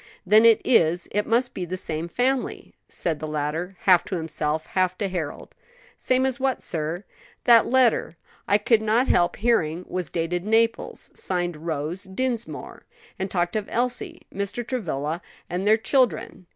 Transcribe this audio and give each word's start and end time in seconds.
"Then 0.25 0.45
it 0.45 0.61
is, 0.65 1.07
it 1.11 1.27
must 1.27 1.53
be 1.53 1.63
the 1.63 1.77
same 1.77 2.07
family," 2.07 2.73
said 2.89 3.19
the 3.19 3.27
latter, 3.27 3.77
half 3.81 4.03
to 4.05 4.15
himself, 4.15 4.65
half 4.65 4.97
to 4.97 5.07
Harold. 5.07 5.53
"Same 5.95 6.25
as 6.25 6.39
what, 6.39 6.59
sir?" 6.63 7.03
"That 7.43 7.67
letter 7.67 8.17
I 8.47 8.57
could 8.57 8.81
not 8.81 9.07
help 9.09 9.35
hearing 9.35 9.85
was 9.87 10.09
dated 10.09 10.43
Naples, 10.43 11.11
signed 11.13 11.67
Rose 11.67 12.05
Dinsmore, 12.05 12.83
and 13.19 13.29
talked 13.29 13.55
of 13.55 13.69
Elsie, 13.71 14.23
Mr. 14.33 14.67
Travilla, 14.67 15.21
and 15.51 15.67
their 15.67 15.77
children. 15.77 16.47